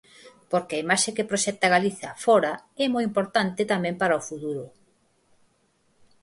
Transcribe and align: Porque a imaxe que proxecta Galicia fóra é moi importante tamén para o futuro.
Porque 0.51 0.75
a 0.75 0.81
imaxe 0.85 1.15
que 1.15 1.29
proxecta 1.31 1.73
Galicia 1.75 2.11
fóra 2.25 2.53
é 2.83 2.85
moi 2.93 3.03
importante 3.09 3.69
tamén 3.73 3.95
para 4.01 4.19
o 4.19 4.25
futuro. 4.29 4.63